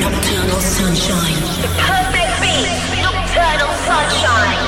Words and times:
The 0.00 1.68
perfect 1.76 2.32
beat. 2.40 2.68
Nocturnal 3.02 3.72
sunshine. 3.84 4.60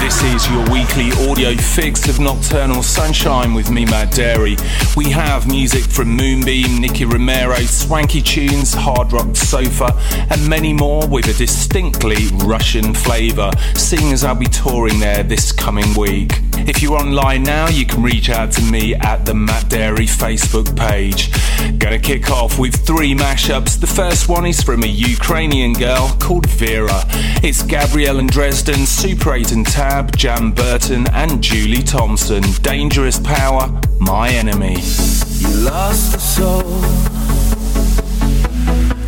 This 0.00 0.16
is 0.22 0.35
your 0.50 0.70
weekly 0.70 1.10
audio 1.28 1.54
fix 1.56 2.08
of 2.08 2.20
Nocturnal 2.20 2.82
Sunshine 2.82 3.54
with 3.54 3.70
me, 3.70 3.84
Matt 3.84 4.12
Darey. 4.12 4.56
We 4.96 5.10
have 5.10 5.48
music 5.48 5.82
from 5.84 6.16
Moonbeam, 6.16 6.80
Nicky 6.80 7.04
Romero, 7.04 7.56
Swanky 7.56 8.20
Tunes, 8.20 8.74
Hard 8.74 9.12
Rock 9.12 9.34
Sofa, 9.34 9.98
and 10.30 10.48
many 10.48 10.72
more 10.72 11.06
with 11.08 11.26
a 11.28 11.32
distinctly 11.34 12.26
Russian 12.44 12.94
flavour, 12.94 13.50
seeing 13.74 14.12
as 14.12 14.24
I'll 14.24 14.34
be 14.34 14.46
touring 14.46 15.00
there 15.00 15.22
this 15.22 15.52
coming 15.52 15.94
week. 15.94 16.32
If 16.68 16.82
you're 16.82 16.98
online 16.98 17.42
now, 17.42 17.68
you 17.68 17.86
can 17.86 18.02
reach 18.02 18.28
out 18.28 18.50
to 18.52 18.62
me 18.62 18.94
at 18.94 19.24
the 19.24 19.34
Matt 19.34 19.64
Darey 19.66 20.08
Facebook 20.08 20.76
page. 20.76 21.30
Gonna 21.78 21.98
kick 21.98 22.30
off 22.30 22.58
with 22.58 22.74
three 22.86 23.14
mashups. 23.14 23.78
The 23.78 23.86
first 23.86 24.28
one 24.28 24.46
is 24.46 24.62
from 24.62 24.82
a 24.82 24.88
Ukrainian 24.88 25.74
girl 25.74 26.16
called 26.18 26.48
Vera. 26.48 27.04
It's 27.42 27.62
Gabriel 27.62 28.18
and 28.18 28.28
Dresden, 28.28 28.86
Super 28.86 29.34
8 29.34 29.52
and 29.52 29.66
Tab. 29.66 30.16
Jan 30.36 30.50
Burton, 30.50 31.06
and 31.14 31.42
Julie 31.42 31.82
Thompson. 31.82 32.42
Dangerous 32.60 33.18
Power, 33.18 33.70
My 33.98 34.28
Enemy. 34.28 34.74
You 34.74 35.48
lost 35.64 36.12
the 36.12 36.18
soul, 36.18 36.80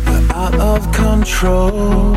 you're 0.05 0.31
out 0.33 0.55
of 0.55 0.91
control. 0.91 2.15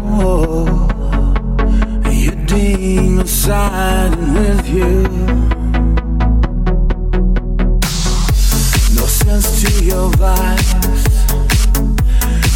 Your 2.10 2.36
demon 2.46 3.26
siding 3.26 4.32
with 4.34 4.68
you. 4.68 5.02
No 8.94 9.06
sense 9.06 9.60
to 9.62 9.84
your 9.84 10.08
vice. 10.16 10.72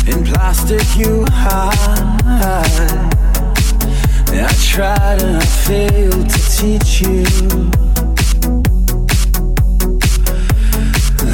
In 0.06 0.24
plastic 0.24 0.96
you 0.96 1.24
hide. 1.28 3.15
I 4.38 4.52
tried 4.60 5.22
and 5.22 5.36
I 5.36 5.44
failed 5.44 6.28
to 6.28 6.40
teach 6.56 7.00
you. 7.00 7.24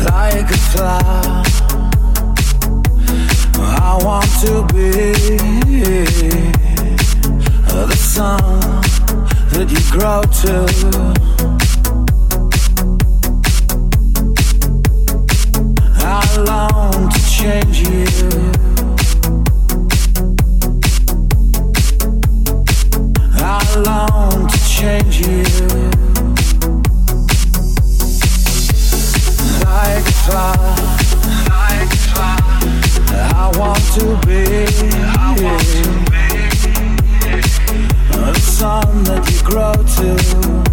Like 0.07 0.51
a 0.51 0.61
flower, 0.71 1.43
I 3.59 3.99
want 4.05 4.31
to 4.43 4.65
be 4.73 4.93
the 7.87 7.97
sun 7.97 8.41
that 9.51 9.69
you 9.71 9.83
grow 9.91 10.23
to. 10.43 10.55
I 16.05 16.07
long 16.47 17.11
to 17.11 17.21
change 17.31 17.77
you. 17.89 18.72
I 23.75 23.81
long 23.81 24.47
to 24.49 24.59
change 24.69 25.21
you. 25.21 25.43
Like 29.65 30.07
a 30.07 30.13
flower 30.27 30.77
I 33.35 33.51
want 33.59 33.85
to 33.95 34.05
be. 34.27 34.45
The 38.13 38.35
sun 38.41 39.05
that 39.05 39.23
you 39.31 39.41
grow 39.43 39.73
to 39.73 40.72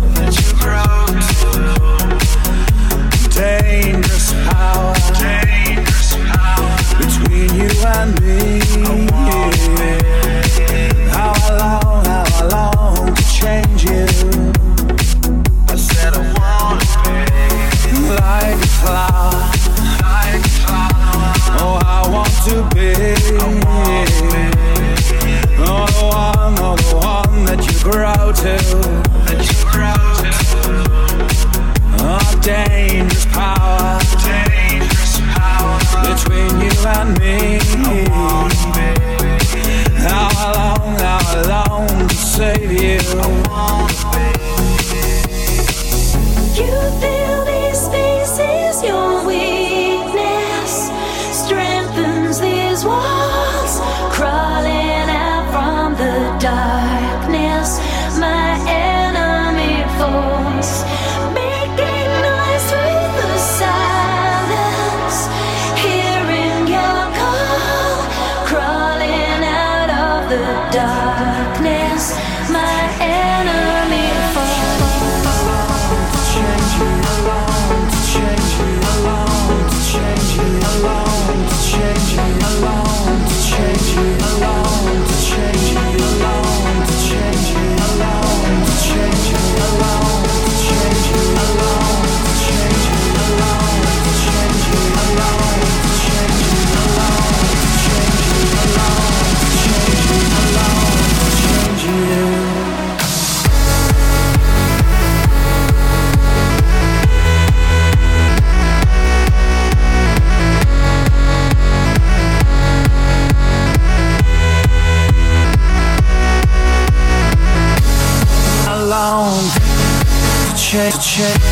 to 120.99 121.05
change. 121.05 121.43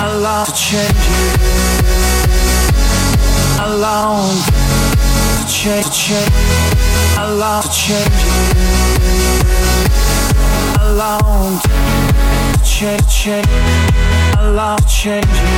I 0.00 0.16
long 0.18 0.46
to 0.46 0.52
change 0.52 1.06
you. 1.08 1.22
I 3.60 3.62
long 3.74 4.34
to 5.44 5.52
change, 5.52 5.86
to 5.86 5.92
change. 5.92 6.32
I 7.16 7.20
long 7.30 7.62
to 7.62 7.68
change 7.70 8.24
you. 8.24 8.32
I 10.76 10.82
long 10.90 11.60
to 11.60 11.68
change, 12.64 13.02
to 13.02 13.08
change. 13.08 13.48
I 14.36 14.50
long 14.50 14.78
to 14.78 14.86
change 14.86 15.26
you. 15.26 15.48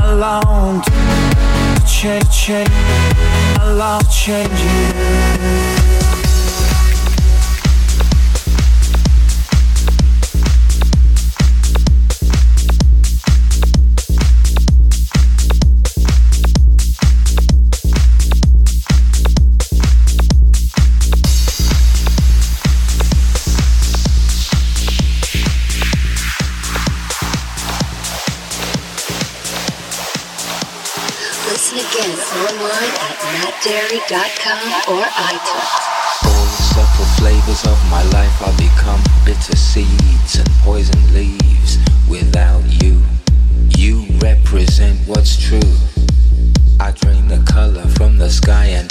I 0.00 0.04
long 0.14 0.80
to 0.82 0.90
change, 1.86 2.24
to 2.24 2.30
change. 2.32 2.70
I 3.58 3.72
long 3.72 4.00
to 4.00 4.08
change 4.10 4.60
you. 5.94 5.99
darey.com 33.62 34.94
or 34.94 35.02
iTunes. 35.02 35.72
All 36.24 36.44
the 36.44 36.62
subtle 36.74 37.04
flavors 37.18 37.64
of 37.66 37.78
my 37.90 38.02
life, 38.10 38.42
are 38.42 38.56
become 38.56 39.00
bitter 39.24 39.56
seeds 39.56 40.36
and 40.36 40.48
poison 40.62 41.00
leaves 41.14 41.78
without 42.08 42.62
you. 42.82 43.00
You 43.76 44.04
represent 44.18 44.98
what's 45.06 45.36
true. 45.36 45.72
I 46.80 46.92
drain 46.92 47.28
the 47.28 47.44
color 47.50 47.86
from 47.88 48.18
the 48.18 48.30
sky 48.30 48.66
and 48.66 48.89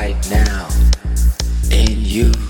right 0.00 0.30
now 0.30 0.66
in 1.70 2.00
you. 2.00 2.49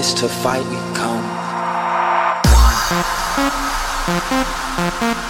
promise 0.00 0.14
to 0.14 0.28
fight, 0.28 0.66
we 0.66 0.76
come. 0.94 1.24
One. 5.14 5.29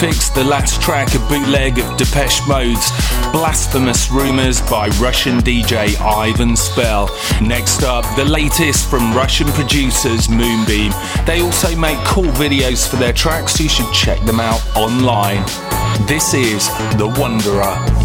Fix, 0.00 0.30
the 0.30 0.42
last 0.42 0.80
track, 0.80 1.14
a 1.14 1.18
bootleg 1.28 1.78
of 1.78 1.96
Depeche 1.98 2.40
Mode's 2.48 2.90
Blasphemous 3.32 4.10
Rumours 4.10 4.62
by 4.62 4.88
Russian 4.98 5.40
DJ 5.40 5.94
Ivan 6.00 6.56
Spell. 6.56 7.10
Next 7.42 7.82
up, 7.82 8.06
the 8.16 8.24
latest 8.24 8.88
from 8.88 9.12
Russian 9.12 9.46
producers 9.48 10.30
Moonbeam. 10.30 10.92
They 11.26 11.42
also 11.42 11.76
make 11.76 11.98
cool 12.06 12.32
videos 12.32 12.88
for 12.88 12.96
their 12.96 13.12
tracks, 13.12 13.60
you 13.60 13.68
should 13.68 13.92
check 13.92 14.18
them 14.24 14.40
out 14.40 14.62
online. 14.74 15.44
This 16.06 16.32
is 16.32 16.68
The 16.96 17.14
Wanderer. 17.18 17.99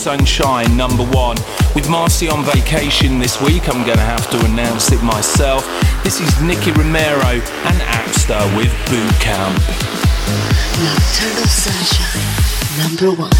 Sunshine 0.00 0.78
number 0.78 1.04
one. 1.04 1.36
With 1.74 1.90
Marcy 1.90 2.26
on 2.26 2.42
vacation 2.42 3.18
this 3.18 3.38
week, 3.42 3.68
I'm 3.68 3.84
going 3.84 3.98
to 3.98 4.02
have 4.02 4.30
to 4.30 4.46
announce 4.46 4.92
it 4.92 5.02
myself. 5.02 5.62
This 6.02 6.22
is 6.22 6.40
Nicky 6.40 6.72
Romero 6.72 7.36
and 7.68 7.76
Apstar 7.82 8.40
with 8.56 8.72
Boot 8.88 9.12
Camp. 9.20 9.58
Nocturnal 10.80 11.44
Sunshine, 11.44 12.80
number 12.80 13.10
one. 13.20 13.30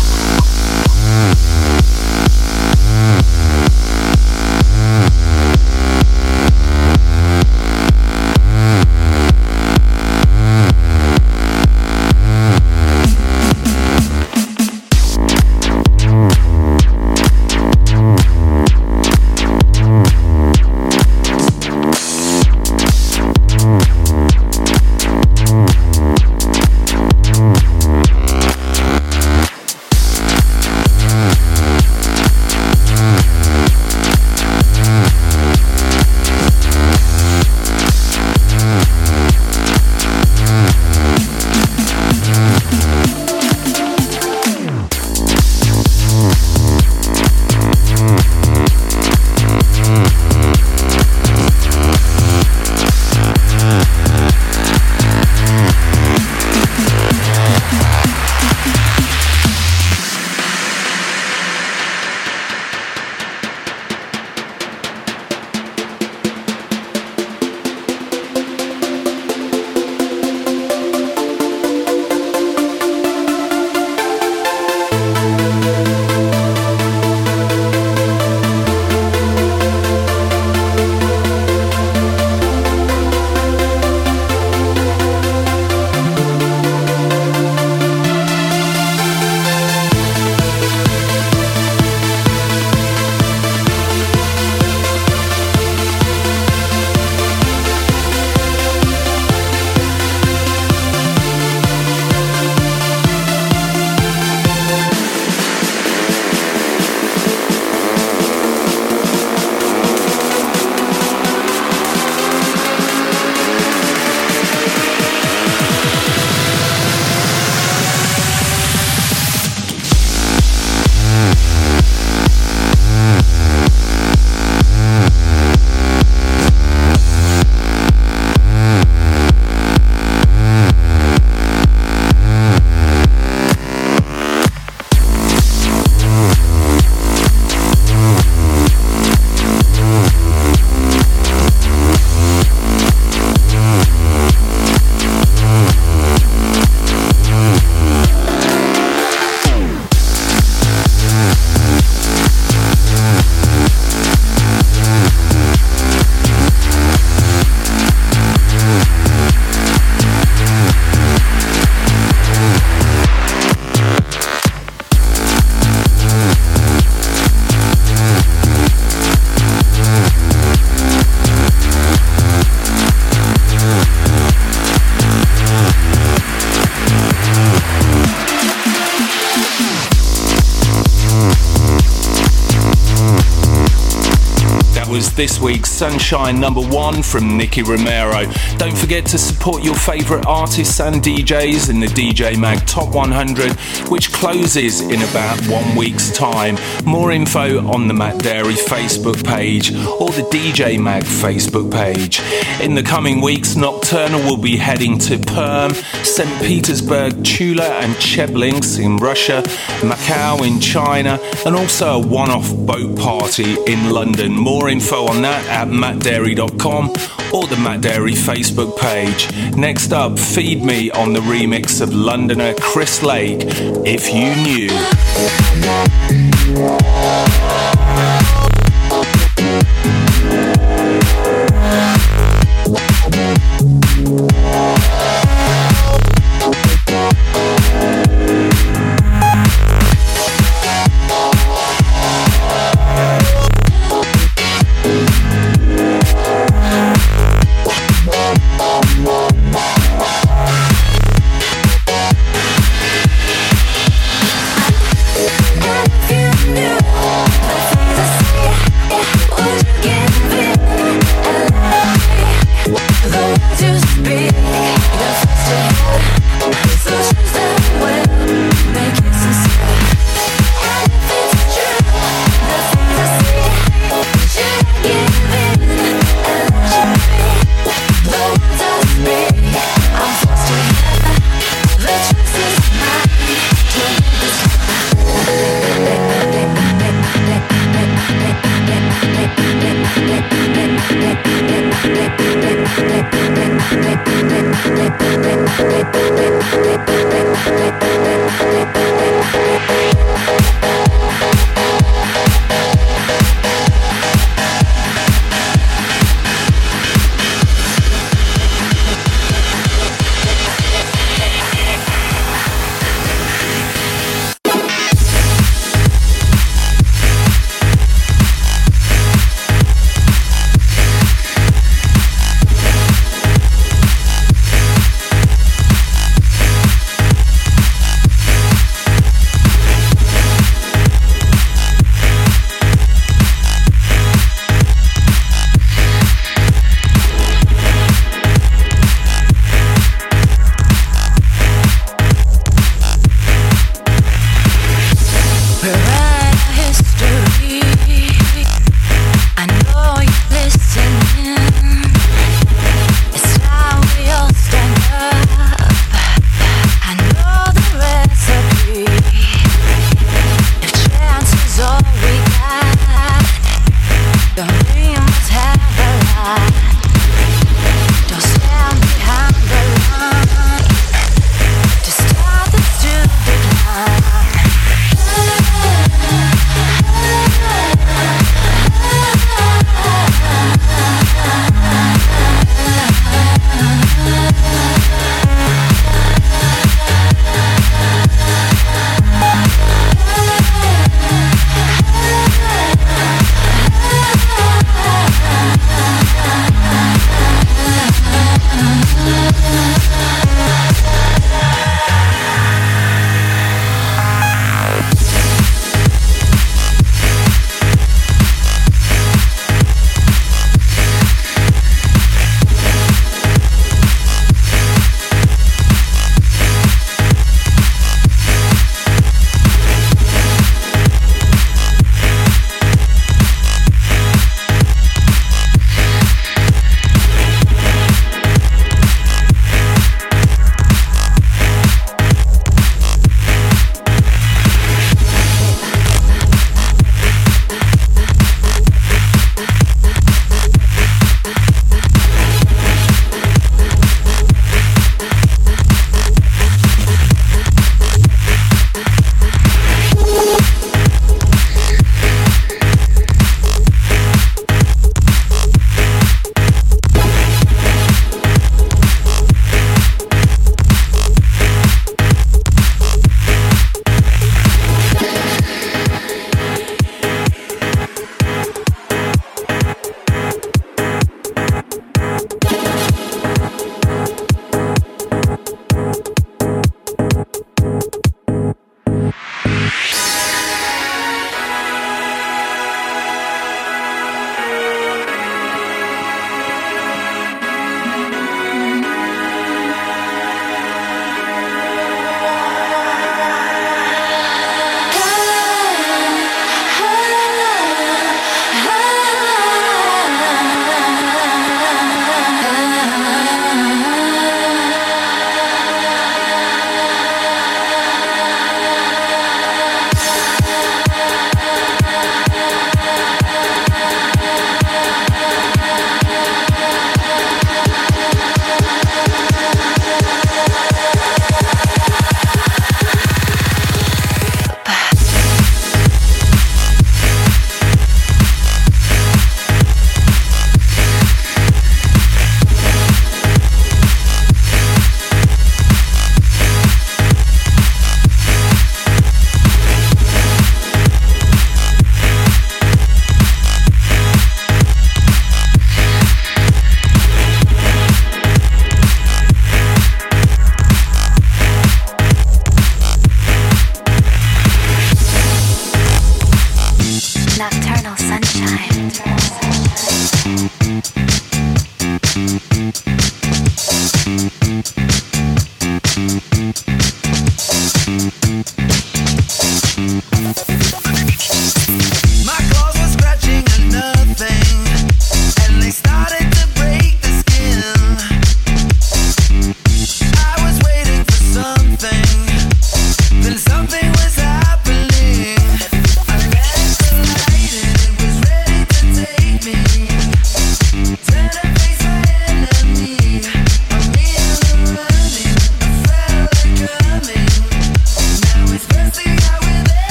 This 185.20 185.38
week's 185.38 185.69
Sunshine 185.81 186.38
number 186.38 186.61
one 186.61 187.03
from 187.03 187.38
Nicky 187.38 187.62
Romero. 187.62 188.31
Don't 188.59 188.77
forget 188.77 189.07
to 189.07 189.16
support 189.16 189.64
your 189.64 189.75
favourite 189.75 190.27
artists 190.27 190.79
and 190.79 190.97
DJs 190.97 191.71
in 191.71 191.81
the 191.81 191.87
DJ 191.87 192.38
Mag 192.38 192.66
Top 192.66 192.95
100, 192.95 193.53
which 193.88 194.12
closes 194.12 194.83
in 194.83 195.01
about 195.01 195.40
one 195.47 195.75
week's 195.75 196.11
time. 196.11 196.59
More 196.85 197.12
info 197.12 197.66
on 197.66 197.88
the 197.88 197.95
Matt 197.95 198.16
Darey 198.16 198.57
Facebook 198.62 199.25
page 199.25 199.73
or 199.73 200.11
the 200.11 200.29
DJ 200.31 200.79
Mag 200.79 201.05
Facebook 201.05 201.73
page. 201.73 202.21
In 202.61 202.75
the 202.75 202.83
coming 202.83 203.23
weeks, 203.23 203.57
Nocturnal 203.57 204.21
will 204.21 204.37
be 204.37 204.59
heading 204.59 204.99
to 204.99 205.19
Perm, 205.19 205.73
St. 206.05 206.43
Petersburg, 206.43 207.25
Tula 207.25 207.64
and 207.64 207.95
Chelyabinsk 207.95 208.85
in 208.85 208.99
Russia, 208.99 209.43
Macau 209.81 210.47
in 210.47 210.61
China, 210.61 211.19
and 211.47 211.57
also 211.57 212.03
a 212.03 212.07
one 212.07 212.29
off 212.29 212.55
boat 212.55 212.99
party 212.99 213.55
in 213.66 213.88
London. 213.88 214.33
More 214.33 214.69
info 214.69 215.07
on 215.07 215.23
that 215.23 215.47
at 215.47 215.69
mattdarey.com 215.70 216.90
or 217.33 217.46
the 217.46 217.56
Matt 217.56 217.80
Darey 217.80 218.14
Facebook 218.14 218.78
page. 218.78 219.30
Next 219.56 219.92
up, 219.92 220.18
Feed 220.18 220.64
Me 220.64 220.90
on 220.90 221.12
the 221.12 221.20
remix 221.20 221.80
of 221.80 221.94
Londoner 221.94 222.54
Chris 222.54 223.02
Lake, 223.02 223.40
If 223.85 224.12
You 224.12 224.35
Knew. 224.42 224.68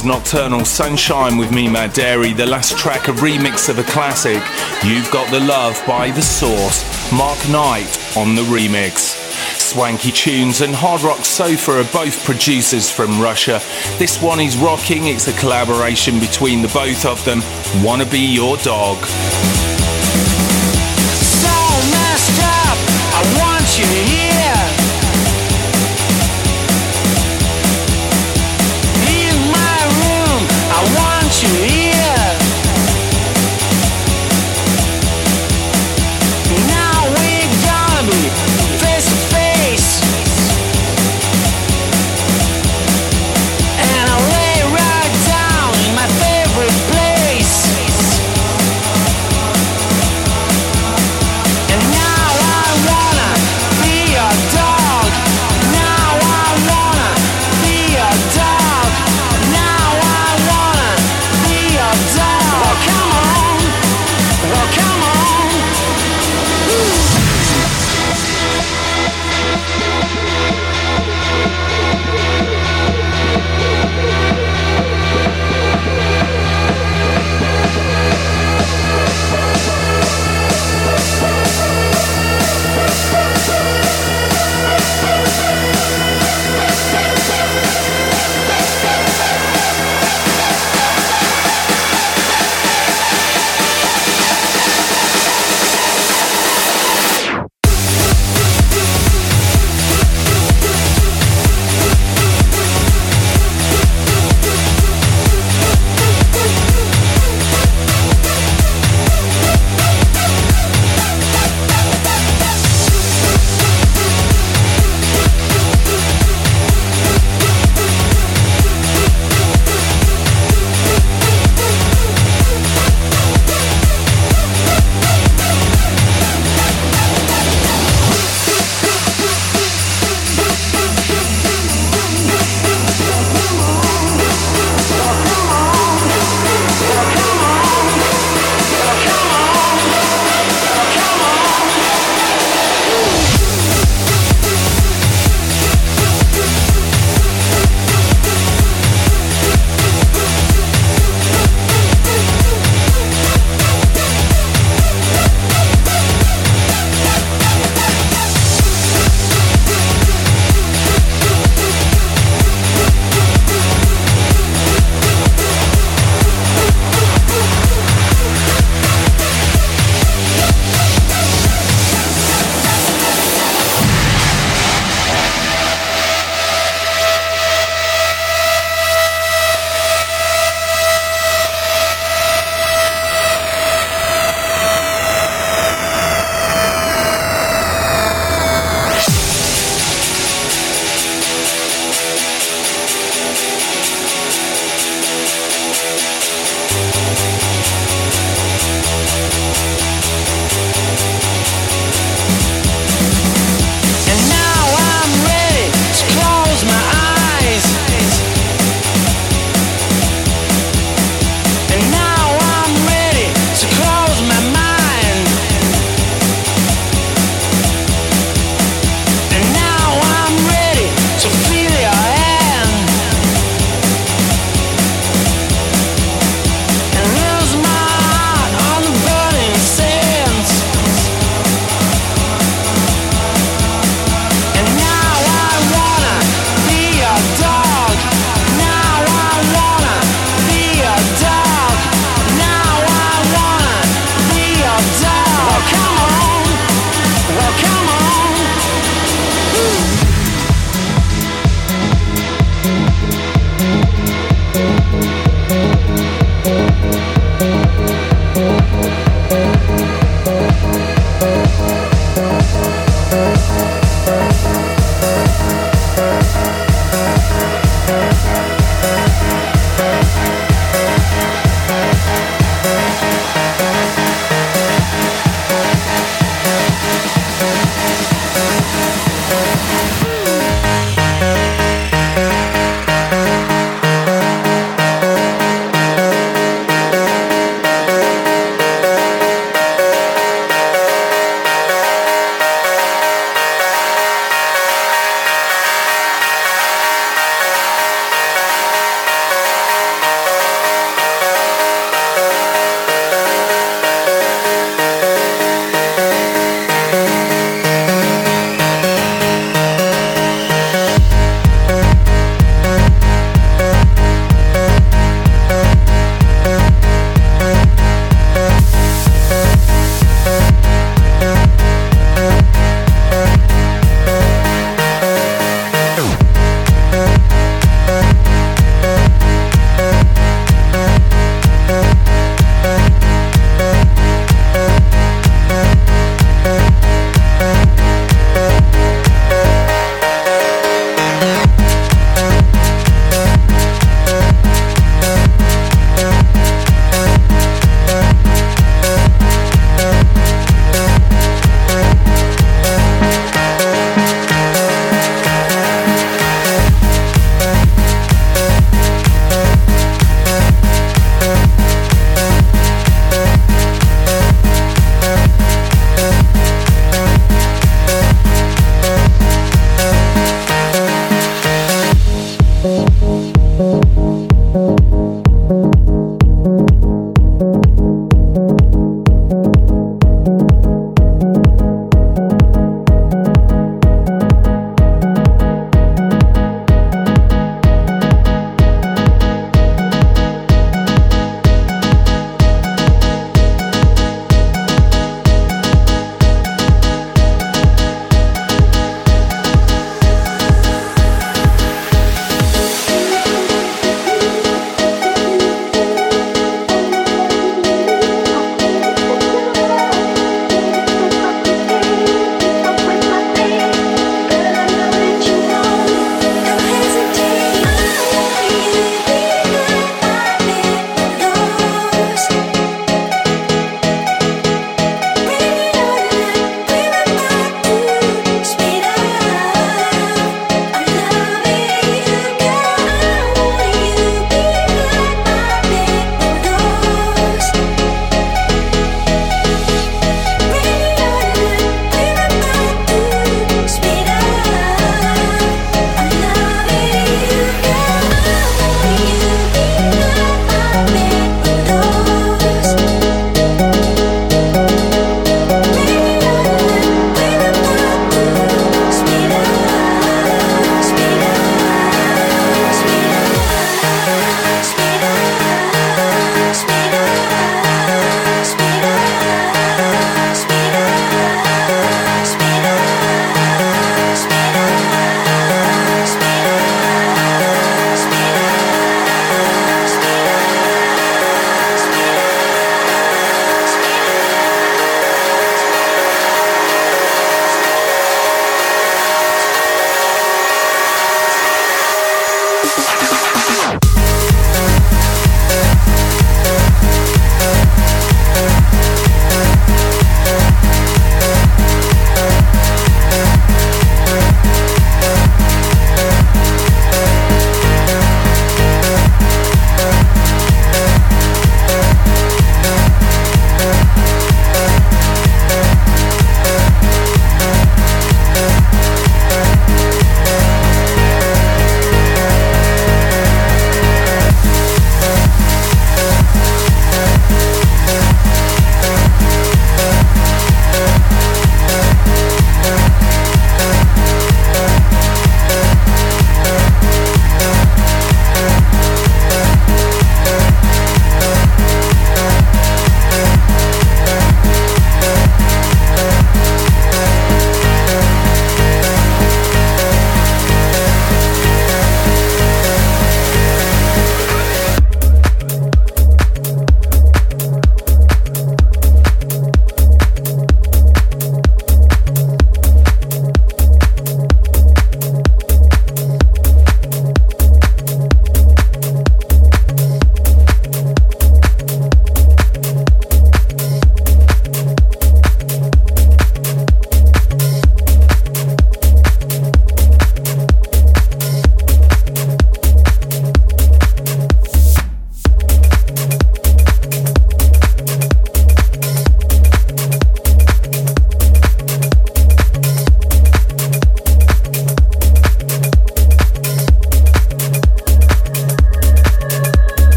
Is 0.00 0.06
Nocturnal 0.06 0.64
Sunshine 0.64 1.36
with 1.36 1.52
me, 1.52 1.68
Matt 1.68 1.90
Darey, 1.90 2.34
the 2.34 2.46
last 2.46 2.78
track, 2.78 3.08
a 3.08 3.12
remix 3.12 3.68
of 3.68 3.78
a 3.78 3.82
classic, 3.82 4.42
You've 4.82 5.10
Got 5.10 5.30
the 5.30 5.40
Love 5.40 5.78
by 5.86 6.10
The 6.10 6.22
Source, 6.22 7.12
Mark 7.12 7.36
Knight 7.50 7.98
on 8.16 8.34
the 8.34 8.40
remix. 8.42 9.14
Swanky 9.58 10.10
Tunes 10.10 10.62
and 10.62 10.74
Hard 10.74 11.02
Rock 11.02 11.26
Sofa 11.26 11.80
are 11.80 11.84
both 11.92 12.24
producers 12.24 12.90
from 12.90 13.20
Russia. 13.20 13.60
This 13.98 14.22
one 14.22 14.40
is 14.40 14.56
rocking, 14.56 15.08
it's 15.08 15.28
a 15.28 15.34
collaboration 15.38 16.18
between 16.18 16.62
the 16.62 16.68
both 16.68 17.04
of 17.04 17.22
them. 17.26 17.42
Wanna 17.84 18.06
Be 18.06 18.20
Your 18.20 18.56
Dog. 18.58 19.04
So 19.04 21.52
messed 21.92 22.40
up, 22.40 22.78
I 23.12 23.20
want 23.36 23.78
you 23.78 23.84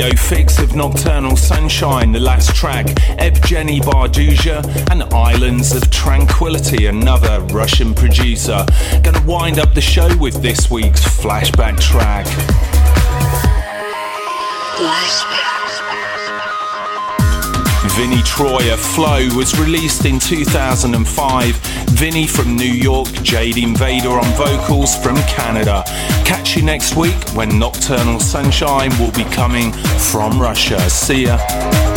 audio 0.00 0.16
fix 0.16 0.60
of 0.60 0.76
Nocturnal 0.76 1.36
Sunshine, 1.36 2.12
the 2.12 2.20
last 2.20 2.54
track, 2.54 2.86
Evgeny 3.18 3.80
Bardyuzha 3.80 4.62
and 4.92 5.02
Islands 5.12 5.74
of 5.74 5.90
Tranquility, 5.90 6.86
another 6.86 7.40
Russian 7.52 7.94
producer. 7.94 8.64
Gonna 9.02 9.24
wind 9.26 9.58
up 9.58 9.74
the 9.74 9.80
show 9.80 10.16
with 10.18 10.40
this 10.40 10.70
week's 10.70 11.02
flashback 11.02 11.80
track. 11.80 12.26
Flashback. 14.76 15.57
Vinny 17.98 18.22
Troia 18.22 18.76
Flow 18.76 19.26
was 19.34 19.58
released 19.58 20.04
in 20.04 20.20
2005. 20.20 21.56
Vinny 21.90 22.28
from 22.28 22.54
New 22.54 22.62
York, 22.62 23.08
Jaidene 23.08 23.76
Veda 23.76 24.08
on 24.08 24.24
vocals 24.34 24.94
from 24.94 25.16
Canada. 25.22 25.82
Catch 26.24 26.56
you 26.56 26.62
next 26.62 26.94
week 26.94 27.18
when 27.30 27.58
Nocturnal 27.58 28.20
Sunshine 28.20 28.96
will 29.00 29.10
be 29.10 29.24
coming 29.24 29.72
from 29.72 30.40
Russia. 30.40 30.78
See 30.88 31.24
ya. 31.24 31.87